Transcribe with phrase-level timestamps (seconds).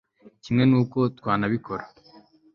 [0.43, 1.83] kimwe n' uko twanabikora